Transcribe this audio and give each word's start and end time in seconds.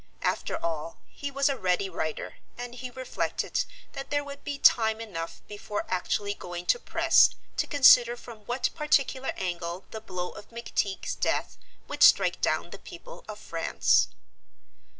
After 0.23 0.57
all, 0.57 0.97
he 1.05 1.29
was 1.29 1.47
a 1.47 1.55
ready 1.55 1.87
writer, 1.87 2.37
and 2.57 2.73
he 2.73 2.89
reflected 2.89 3.65
that 3.91 4.09
there 4.09 4.23
would 4.23 4.43
be 4.43 4.57
time 4.57 4.99
enough 4.99 5.43
before 5.47 5.85
actually 5.89 6.33
going 6.33 6.65
to 6.73 6.79
press 6.79 7.35
to 7.57 7.67
consider 7.67 8.17
from 8.17 8.39
what 8.47 8.71
particular 8.73 9.31
angle 9.37 9.85
the 9.91 10.01
blow 10.01 10.29
of 10.31 10.49
McTeague's 10.49 11.13
death 11.13 11.59
would 11.87 12.01
strike 12.01 12.41
down 12.41 12.71
the 12.71 12.79
people 12.79 13.23
of 13.29 13.37
France. 13.37 14.07